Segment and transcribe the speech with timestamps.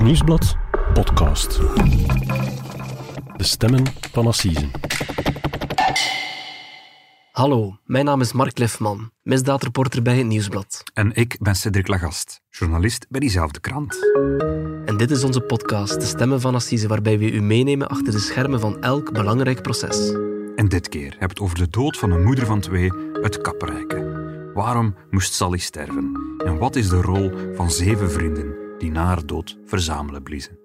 [0.00, 0.56] Het Nieuwsblad
[0.92, 1.60] podcast.
[3.36, 4.70] De stemmen van Assisen.
[7.32, 10.82] Hallo, mijn naam is Mark Lefman, misdaadreporter bij het Nieuwsblad.
[10.94, 13.98] En ik ben Cedric Lagast, journalist bij diezelfde krant.
[14.84, 18.18] En dit is onze podcast, De Stemmen van Assise, waarbij we u meenemen achter de
[18.18, 20.12] schermen van elk belangrijk proces.
[20.56, 22.92] En dit keer hebben we het over de dood van een moeder van twee
[23.22, 24.50] uit Kapperijke.
[24.54, 26.12] Waarom moest Sally sterven?
[26.44, 30.58] En wat is de rol van zeven vrienden die na haar dood verzamelen bliezen?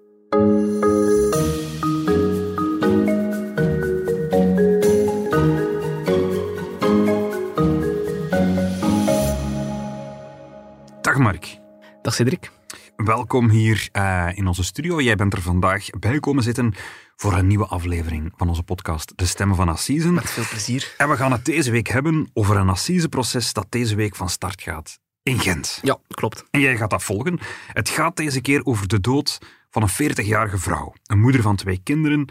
[11.00, 11.58] Dag Mark.
[12.02, 12.50] Dag Cedric.
[12.96, 15.00] Welkom hier uh, in onze studio.
[15.00, 16.74] Jij bent er vandaag bij komen zitten
[17.16, 20.14] voor een nieuwe aflevering van onze podcast De Stemmen van Assisen.
[20.14, 20.94] Met veel plezier.
[20.96, 24.62] En we gaan het deze week hebben over een assiseproces dat deze week van start
[24.62, 25.78] gaat in Gent.
[25.82, 26.44] Ja, klopt.
[26.50, 27.38] En jij gaat dat volgen.
[27.72, 29.38] Het gaat deze keer over de dood
[29.70, 32.28] van een 40-jarige vrouw, een moeder van twee kinderen,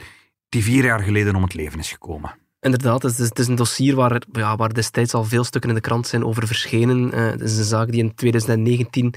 [0.50, 2.36] die vier jaar geleden om het leven is gekomen.
[2.60, 5.76] Inderdaad, het is, het is, een dossier waar, ja, waar destijds al veel stukken in
[5.76, 7.14] de krant zijn over verschenen.
[7.14, 9.14] Uh, het is een zaak die in 2019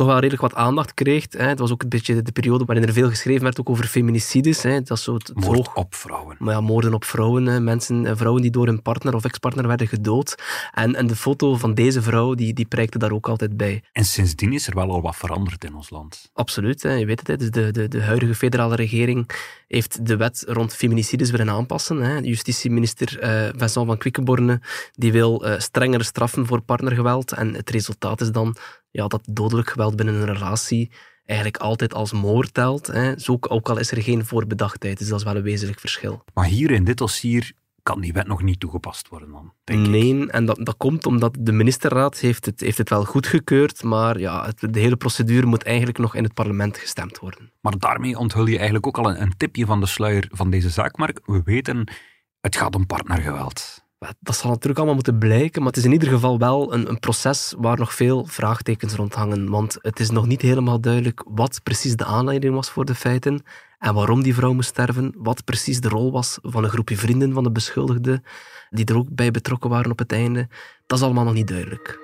[0.00, 1.26] toch wel redelijk wat aandacht kreeg.
[1.30, 1.46] Hè.
[1.46, 4.62] Het was ook een beetje de periode waarin er veel geschreven werd ook over feminicides.
[4.62, 4.82] Hè.
[4.82, 6.36] Dat het Moord hoog, op vrouwen.
[6.38, 7.46] Maar ja, moorden op vrouwen.
[7.46, 7.60] Hè.
[7.60, 10.34] Mensen, eh, vrouwen die door hun partner of ex-partner werden gedood.
[10.72, 13.82] En, en de foto van deze vrouw, die, die prijkte daar ook altijd bij.
[13.92, 16.30] En sindsdien is er wel al wat veranderd in ons land.
[16.32, 16.92] Absoluut, hè.
[16.92, 17.28] je weet het.
[17.28, 17.36] Hè.
[17.36, 19.30] Dus de, de, de huidige federale regering
[19.68, 21.96] heeft de wet rond feminicides willen aanpassen.
[21.96, 22.18] Hè.
[22.18, 24.60] Justitieminister uh, Vincent van Quickenborne
[24.92, 27.32] die wil uh, strengere straffen voor partnergeweld.
[27.32, 28.56] En het resultaat is dan
[28.90, 30.90] ja, dat dodelijk geweld binnen een relatie
[31.24, 32.86] eigenlijk altijd als moord telt.
[32.86, 33.18] Hè.
[33.18, 36.24] Zo, ook al is er geen voorbedachtheid, dus dat is wel een wezenlijk verschil.
[36.34, 37.52] Maar hier in dit dossier
[37.82, 40.28] kan die wet nog niet toegepast worden dan, denk nee, ik.
[40.28, 44.46] en dat, dat komt omdat de ministerraad heeft het, heeft het wel goedgekeurd, maar ja,
[44.46, 47.52] het, de hele procedure moet eigenlijk nog in het parlement gestemd worden.
[47.60, 50.70] Maar daarmee onthul je eigenlijk ook al een, een tipje van de sluier van deze
[50.70, 51.20] zaak, Mark.
[51.24, 51.92] We weten,
[52.40, 53.79] het gaat om partnergeweld.
[54.00, 56.98] Dat zal natuurlijk allemaal moeten blijken, maar het is in ieder geval wel een, een,
[56.98, 59.50] proces waar nog veel vraagtekens rond hangen.
[59.50, 63.42] Want het is nog niet helemaal duidelijk wat precies de aanleiding was voor de feiten
[63.78, 67.32] en waarom die vrouw moest sterven, wat precies de rol was van een groepje vrienden
[67.32, 68.22] van de beschuldigde,
[68.70, 70.48] die er ook bij betrokken waren op het einde.
[70.86, 71.98] Dat is allemaal nog niet duidelijk.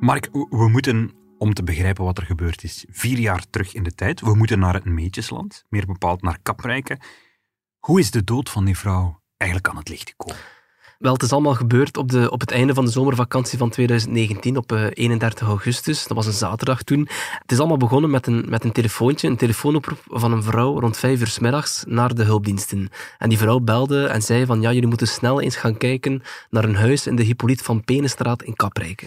[0.00, 3.94] Mark, we moeten om te begrijpen wat er gebeurd is, vier jaar terug in de
[3.94, 4.20] tijd.
[4.20, 6.98] We moeten naar het Meetjesland, meer bepaald naar Kaprijke.
[7.82, 10.42] Hoe is de dood van die vrouw eigenlijk aan het licht gekomen?
[10.98, 14.56] Wel, het is allemaal gebeurd op, de, op het einde van de zomervakantie van 2019,
[14.56, 16.06] op 31 eh, augustus.
[16.06, 17.08] Dat was een zaterdag toen.
[17.38, 20.96] Het is allemaal begonnen met een, met een telefoontje, een telefoonoproep van een vrouw rond
[20.96, 22.88] vijf uur s middags naar de hulpdiensten.
[23.18, 26.64] En die vrouw belde en zei van, ja, jullie moeten snel eens gaan kijken naar
[26.64, 29.06] een huis in de Hippolyte van Penenstraat in Kaprijke.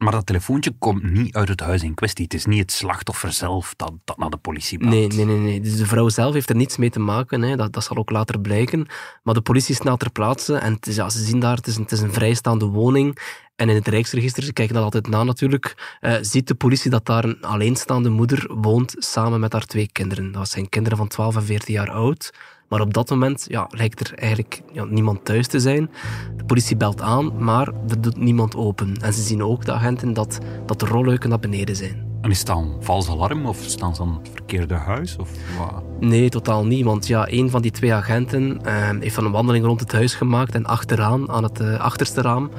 [0.00, 2.24] Maar dat telefoontje komt niet uit het huis in kwestie.
[2.24, 4.90] Het is niet het slachtoffer zelf dat, dat naar de politie belt.
[4.90, 5.60] Nee, nee, nee, nee.
[5.60, 7.42] Dus de vrouw zelf heeft er niets mee te maken.
[7.42, 7.56] Hè.
[7.56, 8.86] Dat, dat zal ook later blijken.
[9.22, 10.56] Maar de politie is snel ter plaatse.
[10.56, 13.18] En het is, ze zien daar, het is, een, het is een vrijstaande woning.
[13.56, 17.06] En in het Rijksregister, ze kijken dat altijd na natuurlijk, uh, ziet de politie dat
[17.06, 20.32] daar een alleenstaande moeder woont samen met haar twee kinderen.
[20.32, 22.32] Dat zijn kinderen van 12 en 14 jaar oud.
[22.70, 25.90] Maar op dat moment ja, lijkt er eigenlijk ja, niemand thuis te zijn.
[26.36, 28.96] De politie belt aan, maar er doet niemand open.
[29.02, 32.08] En ze zien ook, de agenten, dat, dat de rolluiken naar beneden zijn.
[32.20, 35.16] En is het dan vals alarm of staan ze aan het verkeerde huis?
[35.16, 35.82] Of wat?
[36.00, 36.84] Nee, totaal niet.
[36.84, 40.14] Want ja, een van die twee agenten uh, heeft van een wandeling rond het huis
[40.14, 42.50] gemaakt en achteraan, aan het uh, achterste raam,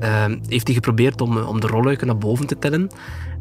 [0.00, 2.90] uh, heeft hij geprobeerd om, om de rolluiken naar boven te tellen.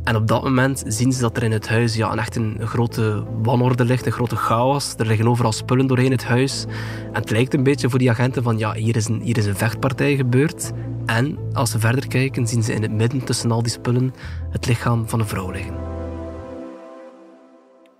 [0.03, 2.67] En op dat moment zien ze dat er in het huis ja, een echt een
[2.67, 4.93] grote wanorde ligt, een grote chaos.
[4.97, 6.65] Er liggen overal spullen doorheen het huis.
[7.05, 9.45] En het lijkt een beetje voor die agenten van ja, hier is een, hier is
[9.45, 10.71] een vechtpartij gebeurd.
[11.05, 14.13] En als ze verder kijken, zien ze in het midden tussen al die spullen
[14.49, 15.75] het lichaam van een vrouw liggen.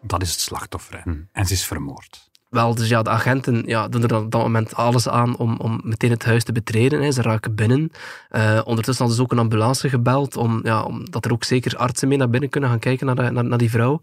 [0.01, 2.30] Dat is het slachtoffer en ze is vermoord.
[2.51, 5.81] Wel, dus ja, de agenten ja, doen er op dat moment alles aan om, om
[5.84, 7.01] meteen het huis te betreden.
[7.01, 7.12] Hè.
[7.12, 7.91] Ze raken binnen.
[8.31, 12.08] Uh, ondertussen hadden ze ook een ambulance gebeld, om, ja, omdat er ook zeker artsen
[12.08, 13.99] mee naar binnen kunnen gaan kijken naar, de, naar, die vrouw.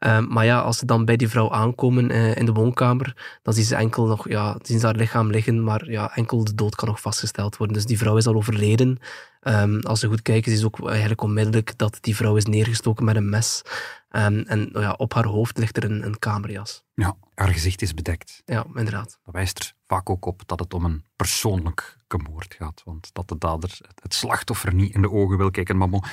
[0.00, 3.54] Uh, maar ja, als ze dan bij die vrouw aankomen uh, in de woonkamer, dan
[3.54, 6.74] zien ze enkel nog, ja, zien ze haar lichaam liggen, maar ja, enkel de dood
[6.74, 7.76] kan nog vastgesteld worden.
[7.76, 8.98] Dus die vrouw is al overleden.
[9.48, 13.16] Um, als ze goed kijken, is ook eigenlijk onmiddellijk dat die vrouw is neergestoken met
[13.16, 13.62] een mes.
[14.10, 16.84] Um, en ja, op haar hoofd ligt er een, een kamerjas.
[16.94, 18.42] Ja, haar gezicht is bedekt.
[18.44, 19.18] Ja, inderdaad.
[19.24, 22.82] Dat wijst er vaak ook op dat het om een persoonlijke moord gaat.
[22.84, 25.76] Want dat de dader het slachtoffer niet in de ogen wil kijken.
[25.76, 26.04] Maar bon,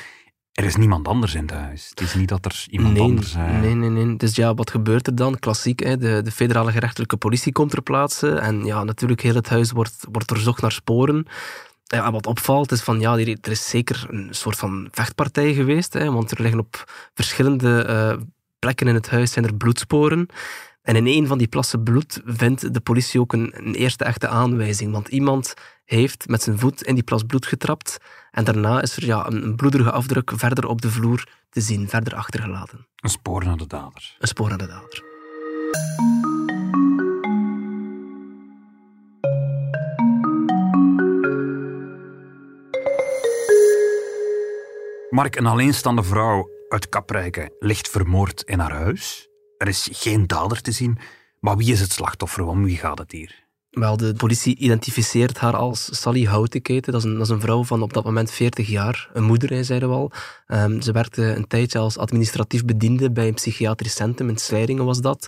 [0.52, 1.90] er is niemand anders in het huis.
[1.90, 3.28] Het is niet dat er iemand nee, anders...
[3.28, 3.34] is.
[3.36, 4.16] Nee, nee, nee.
[4.16, 5.40] Dus ja, wat gebeurt er dan?
[5.40, 5.98] Klassiek, hè?
[5.98, 8.36] De, de federale gerechtelijke politie komt ter plaatse.
[8.36, 11.28] En ja, natuurlijk, heel het huis wordt, wordt doorzocht naar sporen.
[11.86, 16.12] Ja, wat opvalt is van, ja, er is zeker een soort van vechtpartij geweest, hè,
[16.12, 18.24] want er liggen op verschillende uh,
[18.60, 20.28] plekken in het huis zijn er bloedsporen.
[20.82, 24.28] En in een van die plassen bloed vindt de politie ook een, een, eerste echte
[24.28, 24.92] aanwijzing.
[24.92, 25.54] Want iemand
[25.86, 27.98] heeft met zijn voet in die plas bloed getrapt.
[28.32, 31.90] En daarna is er ja, een, een bloederige afdruk verder op de vloer te zien,
[31.90, 32.88] verder achtergelaten.
[32.96, 34.16] Een spoor naar de dader.
[34.20, 35.15] Een spoor naar de dader.
[45.16, 49.28] Mark, een alleenstaande vrouw uit Kaprijke ligt vermoord in haar huis.
[49.58, 50.98] Er is geen dader te zien.
[51.40, 52.44] Maar wie is het slachtoffer?
[52.44, 53.46] Om wie gaat het hier?
[53.70, 56.92] Wel, de politie identificeert haar als Sally Houtenketen.
[56.92, 59.10] Dat is, een, dat is een vrouw van op dat moment 40 jaar.
[59.14, 60.12] Een moeder, zeiden we al.
[60.48, 64.30] Um, ze werkte een tijdje als administratief bediende bij een psychiatrisch centrum.
[64.30, 65.28] In Slijdingen was dat.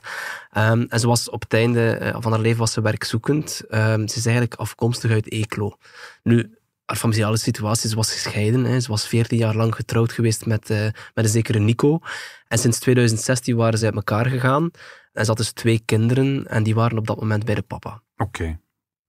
[0.57, 3.61] Um, en ze was op het einde eh, van haar leven was ze werkzoekend.
[3.69, 5.77] Um, ze is eigenlijk afkomstig uit Eeklo.
[6.23, 6.57] Nu,
[6.95, 7.89] familiale situatie.
[7.89, 8.63] Ze was gescheiden.
[8.63, 8.79] Hè.
[8.79, 11.99] Ze was 14 jaar lang getrouwd geweest met, uh, met een zekere Nico.
[12.47, 14.71] En sinds 2016 waren ze uit elkaar gegaan.
[15.13, 18.01] En ze had dus twee kinderen en die waren op dat moment bij de papa.
[18.17, 18.59] Oké.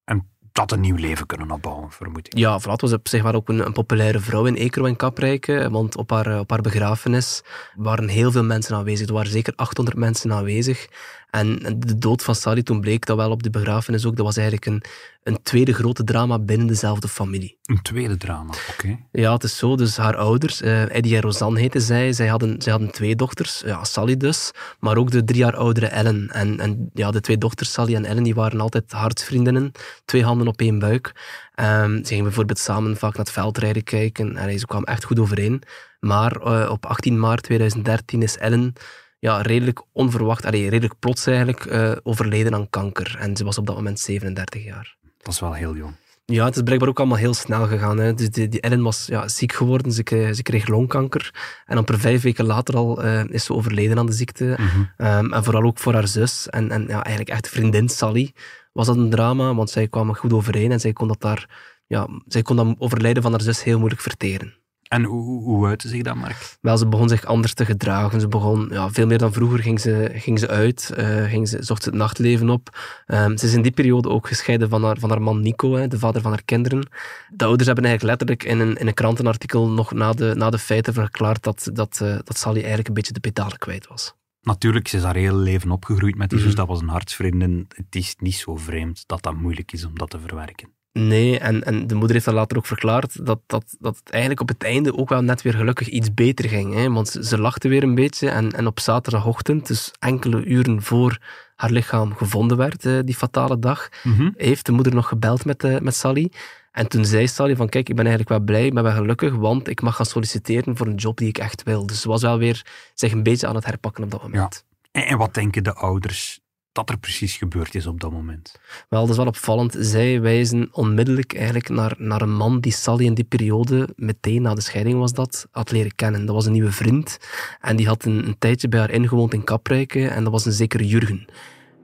[0.04, 2.38] En dat een nieuw leven kunnen opbouwen, vermoed ik.
[2.38, 5.70] Ja, Vlad was op zich wel ook een, een populaire vrouw in Ekero en Kaprijke,
[5.70, 7.42] want op haar, op haar begrafenis
[7.74, 9.06] waren heel veel mensen aanwezig.
[9.06, 10.88] Er waren zeker 800 mensen aanwezig.
[11.30, 14.36] En de dood van Sally, toen bleek dat wel op de begrafenis ook, dat was
[14.36, 14.82] eigenlijk een,
[15.22, 17.58] een tweede grote drama binnen dezelfde familie.
[17.64, 18.98] Een tweede drama, oké.
[19.12, 19.76] Ja, het is zo.
[19.76, 23.62] Dus haar ouders, uh, Eddie en Rosanne heten zij, zij hadden, zij hadden twee dochters,
[23.64, 26.28] ja, Sally dus, maar ook de drie jaar oudere Ellen.
[26.30, 29.72] En, en ja, de twee dochters, Sally en Ellen, die waren altijd hartsvriendinnen,
[30.04, 31.12] twee handen op één buik.
[31.56, 35.18] Um, ze gingen bijvoorbeeld samen vaak naar het veldrijden kijken en ze kwamen echt goed
[35.18, 35.62] overeen.
[36.00, 38.74] Maar uh, op 18 maart 2013 is Ellen
[39.18, 43.16] ja, redelijk onverwacht, allee, redelijk plots eigenlijk, uh, overleden aan kanker.
[43.18, 44.96] En ze was op dat moment 37 jaar.
[45.18, 45.94] Dat is wel heel jong.
[46.32, 47.98] Ja, het is blijkbaar ook allemaal heel snel gegaan.
[47.98, 48.14] Hè.
[48.14, 51.34] Dus die, die Ellen was ja, ziek geworden, ze kreeg, ze kreeg longkanker.
[51.66, 54.44] En per vijf weken later al uh, is ze overleden aan de ziekte.
[54.44, 55.06] Mm -hmm.
[55.06, 58.32] um, en vooral ook voor haar zus en, en ja, eigenlijk echt vriendin Sally
[58.72, 61.48] was dat een drama, want zij kwamen goed overeen en zij kon dat daar,
[61.86, 64.57] ja, zij kon dat overlijden van haar zus heel moeilijk verteren.
[64.88, 66.56] En hoe, hoe uitte zich dat, Mark?
[66.60, 68.20] Wel, ze begon zich anders te gedragen.
[68.20, 71.62] Ze begon, ja, veel meer dan vroeger ging ze, ging ze uit, uh, ging ze,
[71.62, 72.78] zocht ze het nachtleven op.
[73.06, 75.88] Um, ze is in die periode ook gescheiden van haar, van haar man Nico, hè,
[75.88, 76.88] de vader van haar kinderen.
[77.28, 80.58] De ouders hebben eigenlijk letterlijk in een, in een krantenartikel nog na de, na de
[80.58, 84.16] feiten verklaard dat, dat, uh, dat Sally eigenlijk een beetje de pedalen kwijt was.
[84.40, 86.66] Natuurlijk, ze is haar hele leven opgegroeid met die zus, mm -hmm.
[86.66, 87.66] dat was een hartsvriendin.
[87.68, 90.76] Het is niet zo vreemd dat dat moeilijk is om dat te verwerken.
[90.98, 94.40] Nee, en, en de moeder heeft dat later ook verklaard, dat, dat, dat het eigenlijk
[94.40, 96.74] op het einde ook wel net weer gelukkig iets beter ging.
[96.74, 96.90] Hè?
[96.90, 101.18] Want ze, ze lachte weer een beetje en, en op zaterdagochtend, dus enkele uren voor
[101.54, 104.34] haar lichaam gevonden werd, die fatale dag, mm -hmm.
[104.36, 106.32] heeft de moeder nog gebeld met, uh, met Sally.
[106.72, 109.34] En toen zei Sally van, kijk, ik ben eigenlijk wel blij, ik ben wel gelukkig,
[109.34, 111.86] want ik mag gaan solliciteren voor een job die ik echt wil.
[111.86, 114.64] Dus ze was wel weer zich een beetje aan het herpakken op dat moment.
[114.92, 115.00] Ja.
[115.00, 116.40] En, en wat denken de ouders
[116.72, 118.54] dat er precies gebeurd is op dat moment?
[118.88, 119.76] Wel, dat is wel opvallend.
[119.78, 124.54] Zij wijzen onmiddellijk eigenlijk naar, naar een man die Sally in die periode, meteen na
[124.54, 126.26] de scheiding was dat, had leren kennen.
[126.26, 127.18] Dat was een nieuwe vriend
[127.60, 130.52] en die had een, een tijdje bij haar ingewoond in Kaprijke en dat was een
[130.52, 131.26] zekere Jurgen.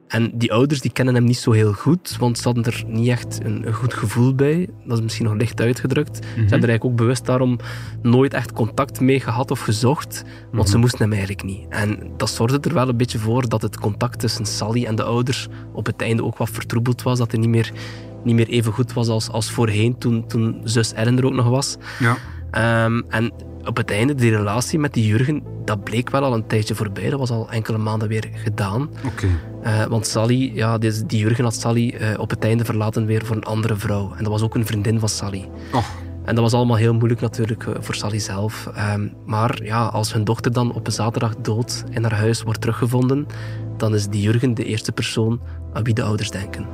[0.08, 3.08] En die ouders die kennen hem niet zo heel goed, want ze hadden er niet
[3.08, 4.68] echt een, een goed gevoel bij.
[4.84, 6.20] Dat is misschien nog licht uitgedrukt.
[6.20, 6.32] Mm -hmm.
[6.34, 7.58] Ze hebben er eigenlijk ook bewust daarom
[8.02, 10.66] nooit echt contact mee gehad of gezocht, want mm -hmm.
[10.66, 11.66] ze moesten hem eigenlijk niet.
[11.68, 15.04] En dat zorgde er wel een beetje voor dat het contact tussen Sally en de
[15.04, 17.72] ouders op het einde ook wat vertroebeld was, dat hij niet meer,
[18.24, 21.48] niet meer even goed was als, als voorheen, toen, toen zus Ellen er ook nog
[21.48, 21.76] was.
[21.98, 22.16] Ja.
[22.84, 23.32] Um, en
[23.66, 27.10] op het einde, die relatie met die Jurgen, dat bleek wel al een tijdje voorbij.
[27.10, 28.90] Dat was al enkele maanden weer gedaan.
[29.06, 29.30] Okay.
[29.64, 33.24] Uh, want Sally, ja, die, die Jurgen had Sally uh, op het einde verlaten weer
[33.24, 34.12] voor een andere vrouw.
[34.16, 35.48] En dat was ook een vriendin van Sally.
[35.72, 35.84] Oh.
[36.24, 38.70] En dat was allemaal heel moeilijk natuurlijk uh, voor Sally zelf.
[38.94, 42.60] Um, maar ja, als hun dochter dan op een zaterdag dood in haar huis wordt
[42.60, 43.26] teruggevonden,
[43.76, 45.40] dan is die Jurgen de eerste persoon
[45.72, 46.66] aan wie de ouders denken.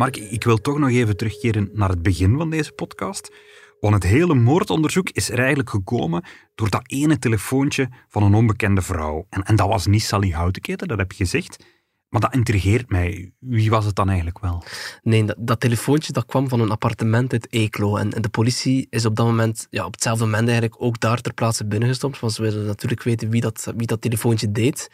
[0.00, 3.32] Mark, ik wil toch nog even terugkeren naar het begin van deze podcast.
[3.80, 8.82] Want het hele moordonderzoek is er eigenlijk gekomen door dat ene telefoontje van een onbekende
[8.82, 9.26] vrouw.
[9.28, 11.64] En, en dat was niet Sally Houtenketen, dat heb je gezegd.
[12.08, 13.32] Maar dat intrigeert mij.
[13.38, 14.64] Wie was het dan eigenlijk wel?
[15.02, 17.96] Nee, dat, dat telefoontje dat kwam van een appartement uit Eeklo.
[17.96, 21.34] En, de politie is op dat moment, ja, op hetzelfde moment eigenlijk ook daar ter
[21.34, 22.20] plaatse binnengestompt.
[22.20, 24.90] Want ze wilden natuurlijk weten wie dat, wie dat telefoontje deed.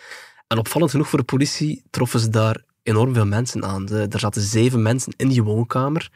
[0.46, 3.88] En opvallend genoeg voor de politie troffen ze daar enorm veel mensen aan.
[3.88, 6.10] er zaten zeven mensen in die woonkamer.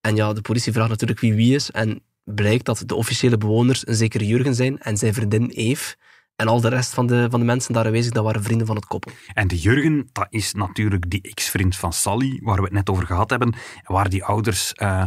[0.00, 1.70] En ja, de politie vraagt natuurlijk wie wie is.
[1.70, 5.96] En blijkt dat de officiële bewoners een zeker Jurgen zijn en zijn vriendin Eve.
[6.36, 8.76] En al de rest van de, van de mensen daar aanwezig, dat waren vrienden van
[8.76, 9.12] het koppel.
[9.34, 13.06] En de Jurgen, dat is natuurlijk die ex-vriend van Sally, waar we het net over
[13.06, 15.04] gehad hebben, en waar die ouders, uh,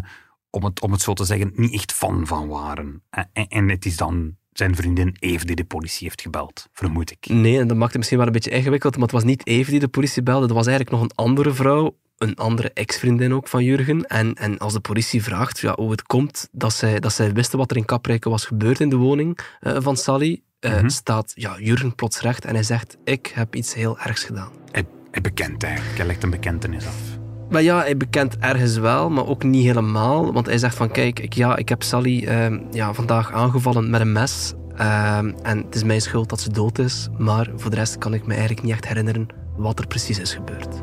[0.49, 3.03] om, het, om het zo te zeggen, niet echt fan van waren.
[3.09, 7.27] En, en het is dan zijn vriendin Eve die de politie heeft gebeld, vermoed ik.
[7.27, 9.71] Nee, en dat maakt het misschien wel een beetje ingewikkeld, maar het was niet Eve
[9.71, 13.47] die de politie belde, dat was eigenlijk nog een andere vrouw, een andere ex-vriendin ook
[13.47, 14.05] van Jurgen.
[14.05, 17.57] En, en als de politie vraagt ja, hoe het komt dat zij, dat zij wisten
[17.57, 21.31] wat er in Kaprijke was gebeurd in de woning uh, van Sally, uh, mm staat
[21.35, 24.51] ja, Jurgen plots recht en hij zegt, ik heb iets heel ergs gedaan.
[24.71, 27.24] Hij, hij bekent eigenlijk, hij legt een bekentenis af.
[27.49, 30.33] Maar ja, hij bekent ergens wel, maar ook niet helemaal.
[30.33, 34.01] Want hij zegt van, kijk, ik, ja, ik heb Sally uh, ja, vandaag aangevallen met
[34.01, 34.53] een mes.
[34.77, 37.07] Uh, en het is mijn schuld dat ze dood is.
[37.17, 40.33] Maar voor de rest kan ik me eigenlijk niet echt herinneren wat er precies is
[40.33, 40.81] gebeurd.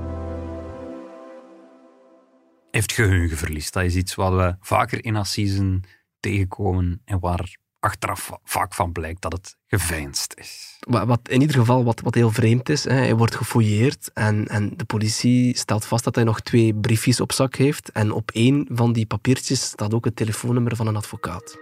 [2.71, 3.71] Heeft geheugenverlies.
[3.71, 5.83] Dat is iets wat we vaker in assisen
[6.21, 10.79] tegenkomen en waar achteraf vaak van blijkt dat het geveinsd is.
[10.81, 14.73] Wat, in ieder geval wat, wat heel vreemd is, hè, hij wordt gefouilleerd en, en
[14.77, 18.67] de politie stelt vast dat hij nog twee briefjes op zak heeft en op één
[18.71, 21.57] van die papiertjes staat ook het telefoonnummer van een advocaat.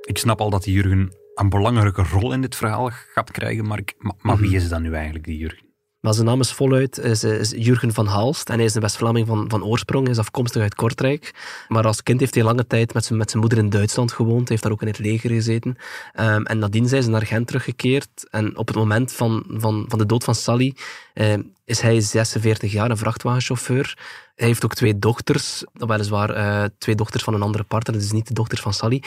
[0.00, 3.80] Ik snap al dat Jurgen een belangrijke rol in dit verhaal gaat krijgen, maar,
[4.20, 4.56] maar, wie mhm.
[4.56, 5.64] is dan nu eigenlijk, die Jurgen?
[6.04, 9.26] Maar zijn naam is voluit is, is Jurgen van Haalst en hij is een West-Vlaming
[9.26, 10.04] van, van oorsprong.
[10.04, 11.34] Hij is afkomstig uit Kortrijk.
[11.68, 14.38] Maar als kind heeft hij lange tijd met zijn, met zijn moeder in Duitsland gewoond.
[14.38, 15.76] Hij heeft daar ook in het leger gezeten.
[16.20, 18.28] Um, en nadien zijn ze naar Gent teruggekeerd.
[18.30, 20.74] En op het moment van, van, van de dood van Sally
[21.14, 23.98] uh, is hij 46 jaar, een vrachtwagenchauffeur.
[24.34, 28.28] Hij heeft ook twee dochters, weliswaar uh, twee dochters van een andere partner, dus niet
[28.28, 29.02] de dochters van Sally.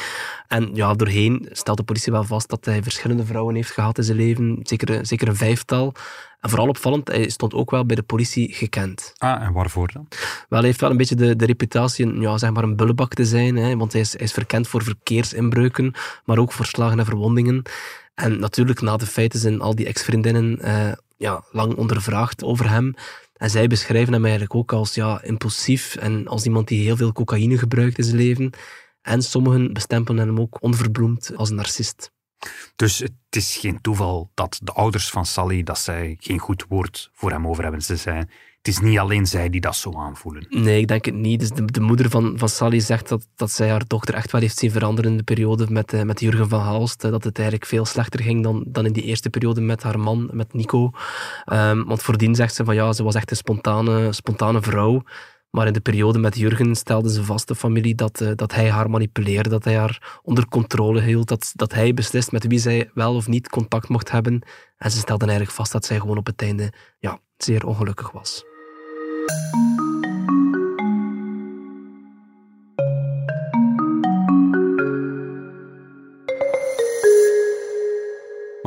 [0.47, 4.03] En ja, doorheen stelt de politie wel vast dat hij verschillende vrouwen heeft gehad in
[4.03, 5.93] zijn leven, zeker, zeker een vijftal.
[6.39, 9.13] En vooral opvallend, hij stond ook wel bij de politie gekend.
[9.17, 10.07] Ah, en waarvoor dan?
[10.49, 13.25] Wel, hij heeft wel een beetje de, de reputatie ja, zeg maar een bullebak te
[13.25, 15.93] zijn, hè, want hij is, hij is verkend voor verkeersinbreuken,
[16.25, 17.63] maar ook voor slagen en verwondingen.
[18.15, 22.93] En natuurlijk, na de feiten zijn al die ex-vriendinnen uh, ja, lang ondervraagd over hem.
[23.33, 27.11] En zij beschrijven hem eigenlijk ook als ja, impulsief en als iemand die heel veel
[27.11, 28.51] cocaïne gebruikt in zijn leven.
[29.01, 32.11] En sommigen bestempelen hem ook onverbloemd als een narcist.
[32.75, 37.09] Dus het is geen toeval dat de ouders van Sally dat zij geen goed woord
[37.13, 37.81] voor hem over hebben.
[37.81, 38.29] Ze zijn
[38.67, 40.45] het is niet alleen zij die dat zo aanvoelen.
[40.49, 41.39] Nee, ik denk het niet.
[41.39, 44.41] Dus de, de, moeder van, van Sally zegt dat, dat zij haar dochter echt wel
[44.41, 47.01] heeft zien veranderen in de periode met, uh, met Jurgen van Haalst.
[47.01, 50.29] dat het eigenlijk veel slechter ging dan, dan in die eerste periode met haar man,
[50.33, 50.91] met Nico.
[51.53, 55.03] Um, want voordien zegt ze van ja, ze was echt een spontane, spontane vrouw.
[55.49, 58.69] Maar in de periode met Jurgen stelde ze vast de familie dat, uh, dat hij
[58.69, 62.89] haar manipuleerde, dat hij haar onder controle hield, dat, dat hij beslist met wie zij
[62.93, 64.41] wel of niet contact mocht hebben.
[64.77, 68.45] En ze stelden eigenlijk vast dat zij gewoon op het einde ja, zeer ongelukkig was.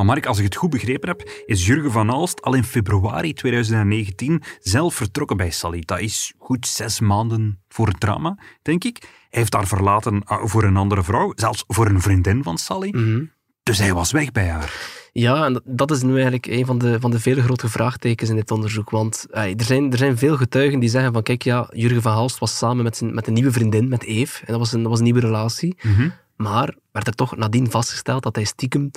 [0.00, 3.33] Maar Mark, als ik het goed begrepen heb, is Jurgen van Alst al in februari
[3.33, 5.83] 2019 zelf vertrokken bij Sally.
[5.85, 8.99] Dat is goed zes maanden voor het drama, denk ik.
[9.00, 12.88] Hij heeft haar verlaten ah, voor een andere vrouw, zelfs voor een vriendin van Sally.
[12.97, 13.25] Mhm.
[13.62, 15.00] Dus hij was weg bij haar.
[15.12, 18.37] Ja, en dat is nu eigenlijk een van de, van de vele grote vraagtekens in
[18.37, 18.90] dit onderzoek.
[18.90, 22.38] Want er, zijn, er zijn veel getuigen die zeggen van kijk, ja, Jurgen van Halst
[22.38, 24.40] was samen met, zijn, met een nieuwe vriendin, met Eve.
[24.40, 25.76] En dat was een, dat was een nieuwe relatie.
[25.83, 26.09] Mhm.
[26.37, 28.90] Maar werd er toch nadien vastgesteld dat hij stiekem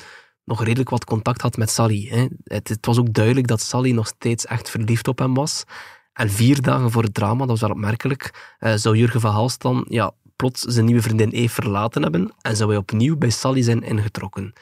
[0.45, 2.07] nog redelijk wat contact had met Sally.
[2.09, 2.27] Hè.
[2.43, 5.63] Het, het, was ook duidelijk dat Sally nog steeds echt verliefd op hem was.
[6.13, 9.61] En vier dagen voor het drama, dat was wel opmerkelijk, uh, zou Jurgen van Halst
[9.61, 13.61] dan ja, plots zijn nieuwe vriendin Eve verlaten hebben en zou hij opnieuw bij Sally
[13.61, 14.53] zijn ingetrokken.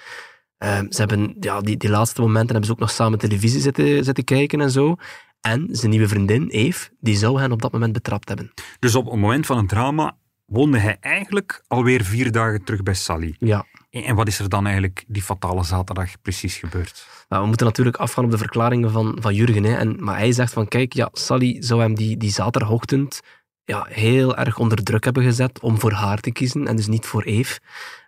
[0.61, 4.03] Ehm, ze hebben ja, die, die laatste momenten hebben ze ook nog samen televisie zitten,
[4.03, 4.95] zitten kijken en zo.
[5.41, 8.51] En zijn nieuwe vriendin, Eve, die zou hen op dat moment betrapt hebben.
[8.79, 12.93] Dus op het moment van het drama woonde hij eigenlijk alweer vier dagen terug bij
[12.93, 13.35] Sally.
[13.39, 13.65] Ja.
[13.89, 17.07] En wat is er dan eigenlijk die fatale zaterdag precies gebeurd?
[17.29, 19.63] Nou, we moeten natuurlijk afgaan op de verklaringen van, van Jurgen.
[19.63, 19.77] Hè.
[19.77, 23.21] En, maar hij zegt van, kijk, ja, Sally zou hem die, die zaterdagochtend
[23.63, 27.05] ja, heel erg onder druk hebben gezet om voor haar te kiezen en dus niet
[27.05, 27.59] voor Eve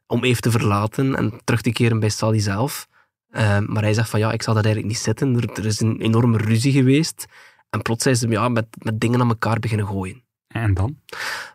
[0.07, 2.87] om even te verlaten en terug te keren bij Sally zelf.
[3.29, 5.35] Ehm, maar hij zegt van ja, ik zal dat eigenlijk niet zitten.
[5.55, 7.25] Er, is een enorme ruzie geweest.
[7.69, 10.22] En plots zijn ze ja, met, met dingen aan elkaar beginnen gooien.
[10.53, 10.97] En dan?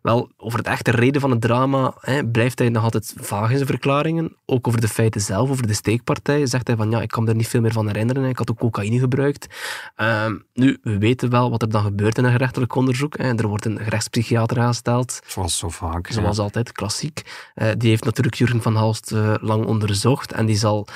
[0.03, 3.57] Wel, over het echte reden van het drama hè, blijft hij nog altijd vaag in
[3.57, 4.37] zijn verklaringen.
[4.47, 7.29] Ook over de feiten zelf, over de steekpartij, zegt hij van ja, ik kan me
[7.29, 8.25] er niet veel meer van herinneren.
[8.25, 9.47] Ik had ook cocaïne gebruikt.
[9.97, 13.19] Uh, nu, we weten wel wat er dan gebeurt in een gerechtelijk onderzoek.
[13.19, 13.35] Hè.
[13.35, 15.21] Er wordt een gerechtspsychiater aangesteld.
[15.27, 16.07] Zoals zo vaak.
[16.11, 17.23] Zoals altijd, klassiek.
[17.55, 20.87] Uh, die heeft natuurlijk Jurgen van Halst uh, lang onderzocht en die zal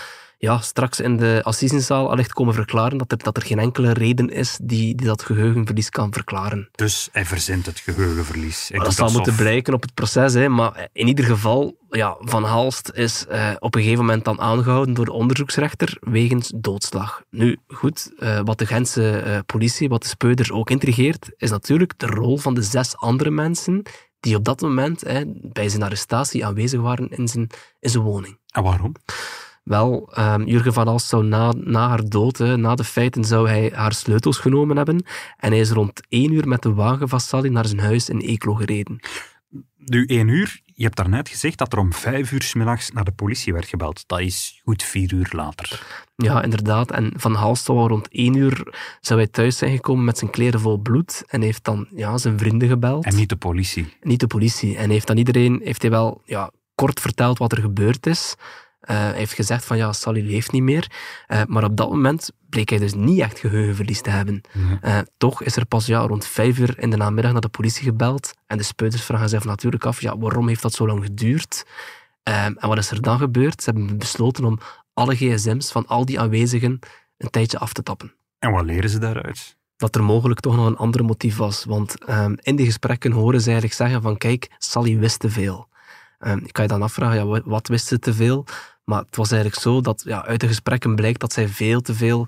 [0.43, 4.29] ja, straks in de assisenzaal allicht komen verklaren dat er, dat er geen enkele reden
[4.31, 6.69] is die, die dat geheugenverlies kan verklaren.
[6.73, 8.71] Dus hij verzint het geheugenverlies.
[8.73, 10.35] Dat zal moeten blijken op het proces.
[10.35, 10.49] Hè.
[10.49, 14.95] Maar in ieder geval, ja, Van Halst is eh, op een gegeven moment dan aangehouden
[14.95, 17.23] door de onderzoeksrechter wegens doodslag.
[17.31, 21.99] Nu, goed, eh, wat de Gentse eh, politie, wat de speuders ook intrigeert, is natuurlijk
[21.99, 23.83] de rol van de zes andere mensen
[24.21, 25.03] die op dat moment
[25.53, 28.39] bij zijn arrestatie aanwezig waren in zijn, in zijn woning.
[28.53, 28.95] En waarom?
[29.62, 33.49] Wel, ehm, Jurgen van Alst zou na, na haar dood, hè, na de feiten, zou
[33.49, 35.04] hij haar sleutels genomen hebben.
[35.37, 38.21] En hij is rond één uur met de wagen van Sally naar zijn huis in
[38.21, 39.00] Eeklo gereden.
[39.76, 40.61] Nu, één uur.
[40.75, 43.66] Je hebt daarnet gezegd dat er om vijf uur 's middags naar de politie werd
[43.66, 44.04] gebeld.
[44.07, 45.83] Dat is goed vier uur later.
[46.16, 46.90] Ja, inderdaad.
[46.90, 50.61] En Van Halst zou rond één uur zou hij thuis zijn gekomen met zijn kleren
[50.61, 51.23] vol bloed.
[51.26, 53.04] En heeft dan ja, zijn vrienden gebeld.
[53.04, 53.97] En niet de politie.
[54.00, 54.76] Niet de politie.
[54.76, 58.35] En heeft dan iedereen heeft hij wel ja, kort verteld wat er gebeurd is.
[58.83, 60.91] Eh, hij heeft gezegd van ja, Sally leeft niet meer.
[61.27, 64.41] Eh, maar op dat moment bleek hij dus niet echt geheugenverlies te hebben.
[64.53, 64.79] Nee.
[64.81, 67.83] Eh, toch is er pas ja, rond vijf uur in de namiddag naar de politie
[67.85, 68.33] gebeld.
[68.47, 71.65] En de speuters vragen zich natuurlijk af, ja, waarom heeft dat zo lang geduurd?
[72.23, 73.62] Eh, en wat is er dan gebeurd?
[73.62, 74.59] Ze hebben besloten om
[74.95, 76.79] alle gsm's van al die aanwezigen
[77.19, 78.15] een tijdje af te tappen.
[78.39, 79.57] En wat leren ze daaruit?
[79.77, 81.65] Dat er mogelijk toch nog een ander motief was.
[81.65, 85.69] Want ehm, in die gesprekken horen ze eigenlijk zeggen van kijk, Sally wist te veel.
[86.19, 88.45] Ehm, ik kan je dan afvragen, ja, wa- wat wist ze te veel?
[88.85, 91.95] Maar het was eigenlijk zo dat ja, uit de gesprekken blijkt dat zij veel te
[91.95, 92.27] veel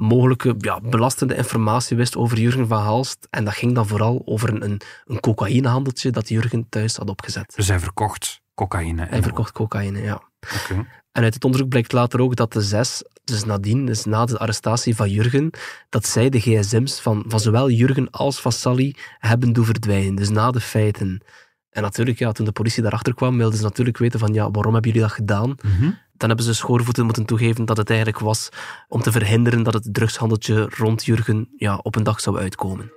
[0.00, 3.26] mogelijke ja, belastende informatie wist over Jurgen van Halst.
[3.30, 7.52] En dat ging dan vooral over een, een, cocaïnehandeltje dat Jurgen thuis had opgezet.
[7.56, 9.06] Dus hij verkocht cocaïne.
[9.06, 10.22] Hij verkocht cocaïne, ja.
[10.40, 10.86] Oké.
[11.12, 14.38] En uit het onderzoek blijkt later ook dat de zes, dus nadien, dus na de
[14.38, 15.50] arrestatie van Jurgen,
[15.88, 20.14] dat zij de gsm's van, van zowel Jurgen als van Sally hebben doen verdwijnen.
[20.14, 21.22] Dus na de feiten.
[21.70, 24.72] En natuurlijk, ja, toen de politie daarachter kwam, wilden ze natuurlijk weten van, ja, waarom
[24.72, 25.56] hebben jullie dat gedaan?
[25.62, 25.90] Mhm.
[26.16, 28.48] Dan hebben ze schoorvoeten moeten toegeven dat het eigenlijk was
[28.88, 32.92] om te verhinderen dat het drugshandeltje rond Jurgen ja, op een dag zou uitkomen.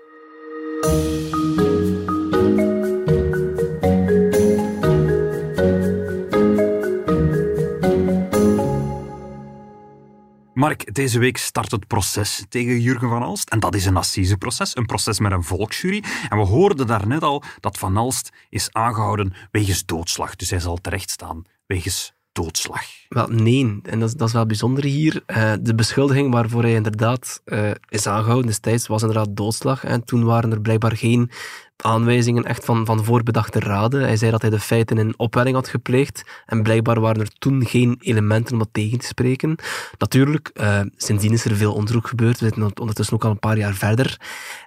[10.63, 13.49] Mark, deze week start het proces tegen Jurgen van Alst.
[13.49, 16.03] En dat is een assiseproces, een proces met een volksjury.
[16.29, 20.35] En we hoorden daarnet al dat Van Alst is aangehouden wegens doodslag.
[20.35, 22.83] Dus hij zal terechtstaan wegens doodslag.
[23.09, 23.79] Wel, nee.
[23.83, 25.23] En dat is, dat is wel bijzonder hier.
[25.25, 29.83] Eh, de beschuldiging waarvoor hij inderdaad eh, is aangehouden destijds was inderdaad doodslag.
[29.83, 31.31] En toen waren er blijkbaar geen
[31.75, 34.01] aanwijzingen echt van, van voorbedachte raden.
[34.01, 36.23] Hij zei dat hij de feiten in opwelling had gepleegd.
[36.45, 39.55] En blijkbaar waren er toen geen elementen om dat tegen te spreken.
[39.97, 42.39] Natuurlijk, eh, sindsdien is er veel onderzoek gebeurd.
[42.39, 44.21] We zitten ondertussen ook al een paar jaar verder.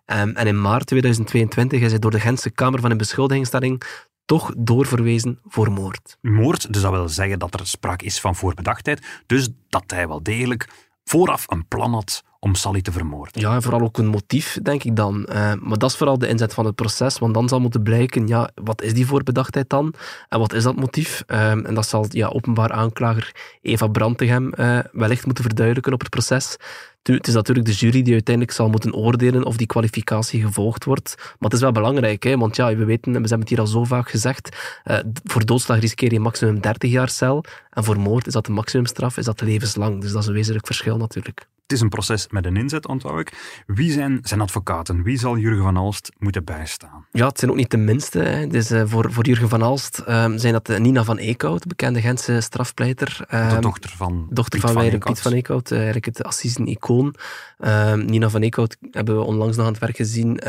[0.05, 3.83] Ehm, en in maart 2022 is hij door de Gentse Kamer van een beschuldigingsstelling
[4.25, 6.17] toch doorverwezen voor moord.
[6.21, 9.23] Moord, dus dat wil zeggen dat er sprake is van voorbedachtheid.
[9.27, 10.69] Dus dat hij wel degelijk
[11.05, 13.41] vooraf een plan had om Sally te vermoorden.
[13.41, 15.25] Ja, en vooral ook een motief, denk ik dan.
[15.25, 18.27] Eh, maar dat is vooral de inzet van het proces, want dan zal moeten blijken,
[18.27, 19.95] ja, wat is die voorbedachtheid dan?
[20.29, 21.23] En wat is dat motief?
[21.27, 26.11] Eh, en dat zal ja, openbaar aanklager Eva Brantegem eh, wellicht moeten verduidelijken op het
[26.11, 26.57] proces.
[27.03, 31.15] Het is natuurlijk de jury die uiteindelijk zal moeten oordelen of die kwalificatie gevolgd wordt.
[31.17, 33.67] Maar het is wel belangrijk, hè, want ja, we weten, we hebben het hier al
[33.67, 38.27] zo vaak gezegd, eh, voor doodslag riskeer je maximum 30 jaar cel, en voor moord
[38.27, 40.01] is dat de maximumstraf, is dat levenslang.
[40.01, 41.47] Dus dat is een wezenlijk verschil natuurlijk.
[41.67, 43.63] Het is een proces met een inzet, onthoud ik.
[43.67, 45.03] Wie zijn zijn advocaten?
[45.03, 47.07] Wie zal Jurgen van Alst moeten bijstaan?
[47.13, 48.19] Ja, het zijn ook niet de minste.
[48.19, 48.47] Hè.
[48.47, 51.69] Dus, eh, voor, voor Jurgen van Alst ehm, zijn dat eh, Nina van Eekhout, de
[51.69, 53.17] bekende Gentse strafpleiter.
[53.19, 55.05] De Ehm, dochter van dochter Piet van Eekhout.
[55.05, 57.15] Piet van Eekhout, eh, eigenlijk het assisen-icoon.
[57.59, 60.41] Ehm, Nina van Eekhout hebben we onlangs nog aan het werk gezien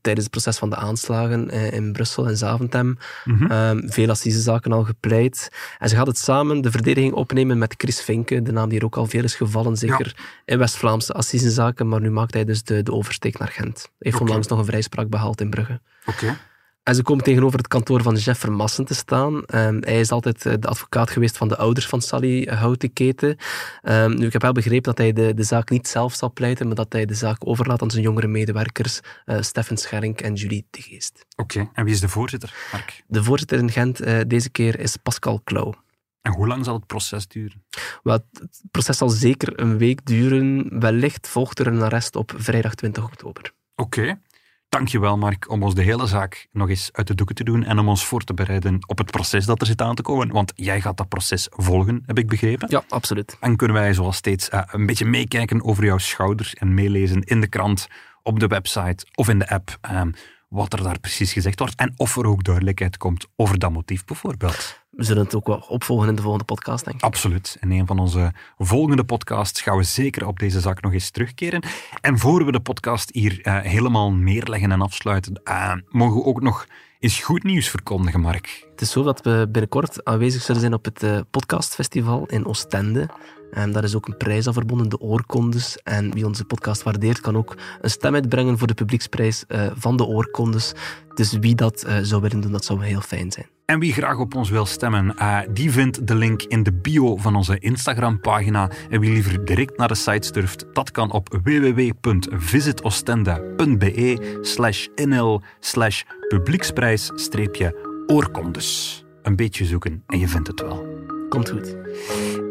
[0.00, 2.98] tijdens het proces van de aanslagen in Brussel en Zaventem.
[3.24, 3.50] Mhm.
[3.50, 5.48] Ehm, veel assisezaken al gepleit.
[5.78, 8.84] En ze gaat het samen de verdediging opnemen met Chris Vinke, de naam die er
[8.84, 10.14] ook al veel is gevallen, zeker
[10.50, 11.88] in West-Vlaamse assisezaken.
[11.88, 13.80] Maar nu maakt hij dus de, de oversteek naar Gent.
[13.80, 15.80] Hij heeft onlangs nog een vrijspraak behaald in Brugge.
[16.06, 16.38] Oké.
[16.82, 19.44] En ze komen tegenover het kantoor van Jeff Vermassen te staan.
[19.44, 23.36] Ehm, hij is altijd eh, de advocaat geweest van de ouders van Sally Houtenketen.
[23.82, 26.66] Ehm nu, ik heb wel begrepen dat hij de, de zaak niet zelf zal pleiten,
[26.66, 30.66] maar dat hij de zaak overlaat aan zijn jongere medewerkers, eh Steffen Scherink en Julie
[30.70, 31.26] de Geest.
[31.36, 31.70] Oké.
[31.72, 33.02] En wie is de voorzitter, Mark?
[33.06, 35.74] De voorzitter in Gent eh, deze keer is Pascal Klauw.
[36.22, 37.64] En hoe lang zal het proces duren?
[38.02, 40.80] Wel, het proces zal zeker een week duren.
[40.80, 43.52] Wellicht volgt er een arrest op vrijdag 20 oktober.
[43.74, 44.20] Oké.
[44.68, 47.78] Dankjewel, Mark, om ons de hele zaak nog eens uit de doeken te doen en
[47.78, 50.32] om ons voor te bereiden op het proces dat er zit aan te komen.
[50.32, 52.68] Want jij gaat dat proces volgen, heb ik begrepen.
[52.70, 53.36] Ja, absoluut.
[53.40, 57.40] En kunnen wij zoals steeds eh, een beetje meekijken over jouw schouder en meelezen in
[57.40, 57.88] de krant,
[58.22, 60.10] op de website of in de app, ehm,
[60.48, 64.04] wat er daar precies gezegd wordt en of er ook duidelijkheid komt over dat motief
[64.04, 64.79] bijvoorbeeld.
[65.00, 67.02] We zullen het ook wel opvolgen in de volgende podcast, denk ik.
[67.02, 67.56] Absoluut.
[67.60, 71.62] In een van onze volgende podcasts gaan we zeker op deze zak nog eens terugkeren.
[72.00, 76.40] En voor we de podcast hier uh, helemaal neerleggen en afsluiten, uh, mogen we ook
[76.40, 76.66] nog
[76.98, 78.66] eens goed nieuws verkondigen, Mark.
[78.70, 83.08] Het is zo dat we binnenkort aanwezig zullen zijn op het uh, podcastfestival in Oostende.
[83.50, 85.78] En daar is ook een prijs aan verbonden, de oorkondes.
[85.82, 89.96] En wie onze podcast waardeert, kan ook een stem uitbrengen voor de publieksprijs uh, van
[89.96, 90.72] de oorkondes.
[91.14, 93.46] Dus wie dat uh, zou willen doen, dat zou heel fijn zijn.
[93.64, 97.16] En wie graag op ons wil stemmen, uh, die vindt de link in de bio
[97.16, 98.70] van onze Instagram-pagina.
[98.88, 106.02] En wie liever direct naar de site surft, dat kan op www.visitostende.be slash nl slash
[106.28, 109.04] publieksprijs-oorkondes.
[109.22, 110.86] Een beetje zoeken en je vindt het wel.
[111.28, 111.76] Komt goed.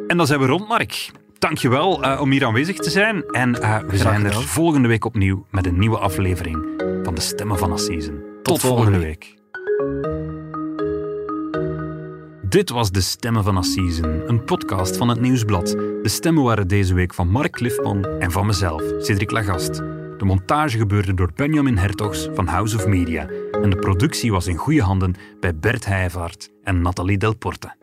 [0.10, 1.12] En dan zijn we rond, Mark.
[1.40, 3.24] Dankjewel uh, om hier aanwezig te zijn.
[3.32, 7.58] En uh, we zijn er volgende week opnieuw met een nieuwe aflevering van de Stemmen
[7.58, 8.24] van Assisen.
[8.44, 9.36] Tot, Tot volgende week.
[12.42, 15.68] Dit was De Stemmen van Assisen, een podcast van het Nieuwsblad.
[15.68, 19.76] De stemmen waren deze week van Mark Cliffman en van mezelf, Cedric Lagast.
[20.18, 23.28] De montage gebeurde door Benjamin Hertogs van House of Media.
[23.62, 27.76] En de productie was in goede handen bij Bert Heijvaart en Nathalie Delporte.